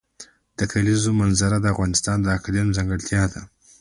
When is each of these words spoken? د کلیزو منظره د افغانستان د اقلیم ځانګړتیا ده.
د 0.57 0.59
کلیزو 0.71 1.11
منظره 1.21 1.57
د 1.61 1.65
افغانستان 1.73 2.17
د 2.21 2.27
اقلیم 2.37 2.67
ځانګړتیا 2.77 3.23
ده. 3.33 3.41